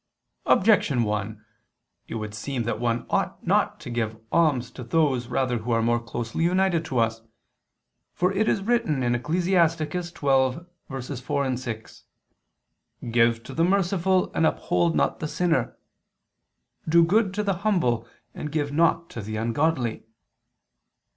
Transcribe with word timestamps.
Objection 0.47 1.03
1: 1.03 1.45
It 2.07 2.15
would 2.15 2.33
seem 2.33 2.63
that 2.63 2.79
one 2.79 3.05
ought 3.11 3.45
not 3.45 3.79
to 3.79 3.91
give 3.91 4.19
alms 4.31 4.71
to 4.71 4.83
those 4.83 5.27
rather 5.27 5.59
who 5.59 5.69
are 5.69 5.81
more 5.83 5.99
closely 5.99 6.43
united 6.43 6.83
to 6.83 6.97
us. 6.97 7.21
For 8.15 8.31
it 8.33 8.49
is 8.49 8.63
written 8.63 9.03
(Ecclus. 9.03 9.43
12:4, 9.45 11.59
6): 11.59 12.03
"Give 13.11 13.43
to 13.43 13.53
the 13.53 13.63
merciful 13.63 14.31
and 14.33 14.47
uphold 14.47 14.95
not 14.95 15.19
the 15.19 15.27
sinner... 15.27 15.77
Do 16.89 17.03
good 17.05 17.31
to 17.35 17.43
the 17.43 17.57
humble 17.57 18.07
and 18.33 18.51
give 18.51 18.71
not 18.71 19.07
to 19.11 19.21
the 19.21 19.35
ungodly." 19.35 20.07